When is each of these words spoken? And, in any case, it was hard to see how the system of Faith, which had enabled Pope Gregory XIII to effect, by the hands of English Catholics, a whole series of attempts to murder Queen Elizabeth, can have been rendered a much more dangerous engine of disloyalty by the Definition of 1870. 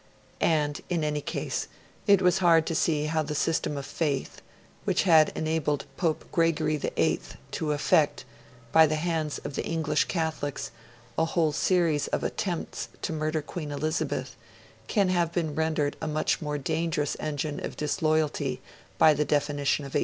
And, 0.39 0.81
in 0.89 1.03
any 1.03 1.21
case, 1.21 1.67
it 2.07 2.23
was 2.23 2.39
hard 2.39 2.65
to 2.65 2.73
see 2.73 3.05
how 3.05 3.21
the 3.21 3.35
system 3.35 3.77
of 3.77 3.85
Faith, 3.85 4.41
which 4.83 5.03
had 5.03 5.31
enabled 5.35 5.85
Pope 5.95 6.25
Gregory 6.31 6.79
XIII 6.79 7.19
to 7.51 7.71
effect, 7.71 8.25
by 8.71 8.87
the 8.87 8.95
hands 8.95 9.37
of 9.43 9.59
English 9.59 10.05
Catholics, 10.05 10.71
a 11.19 11.25
whole 11.25 11.51
series 11.51 12.07
of 12.07 12.23
attempts 12.23 12.87
to 13.03 13.13
murder 13.13 13.43
Queen 13.43 13.69
Elizabeth, 13.71 14.35
can 14.87 15.09
have 15.09 15.31
been 15.31 15.53
rendered 15.53 15.97
a 16.01 16.07
much 16.07 16.41
more 16.41 16.57
dangerous 16.57 17.15
engine 17.19 17.63
of 17.63 17.77
disloyalty 17.77 18.59
by 18.97 19.13
the 19.13 19.23
Definition 19.23 19.83
of 19.83 19.89
1870. 19.93 19.99